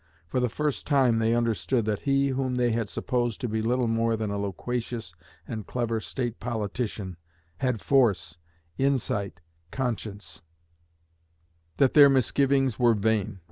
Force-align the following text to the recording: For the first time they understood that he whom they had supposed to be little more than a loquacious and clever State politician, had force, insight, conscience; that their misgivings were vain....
For 0.25 0.39
the 0.39 0.49
first 0.49 0.87
time 0.87 1.19
they 1.19 1.35
understood 1.35 1.85
that 1.85 1.99
he 2.09 2.29
whom 2.29 2.55
they 2.55 2.71
had 2.71 2.89
supposed 2.89 3.39
to 3.41 3.47
be 3.47 3.61
little 3.61 3.85
more 3.87 4.15
than 4.17 4.31
a 4.31 4.37
loquacious 4.39 5.13
and 5.47 5.67
clever 5.67 5.99
State 5.99 6.39
politician, 6.39 7.17
had 7.57 7.81
force, 7.83 8.39
insight, 8.79 9.41
conscience; 9.69 10.41
that 11.77 11.93
their 11.93 12.09
misgivings 12.09 12.79
were 12.79 12.95
vain.... 12.95 13.39